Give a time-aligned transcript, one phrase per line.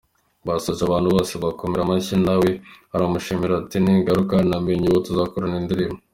[0.47, 2.51] Basoje abantu bose babakomera amashyi na we
[2.95, 5.97] aramushimira, ati ningaruka “Namenye uwo tuzakorana indirimbo.